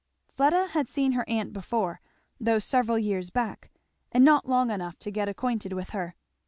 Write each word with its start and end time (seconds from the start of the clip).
Fleda 0.35 0.69
had 0.69 0.87
seen 0.87 1.11
her 1.11 1.23
aunt 1.29 1.53
before, 1.53 2.01
though 2.39 2.57
several 2.57 2.97
years 2.97 3.29
back, 3.29 3.69
and 4.11 4.25
not 4.25 4.49
long 4.49 4.71
enough 4.71 4.97
to 4.97 5.11
get 5.11 5.29
acquainted 5.29 5.73
with 5.73 5.91
her. 5.91 6.15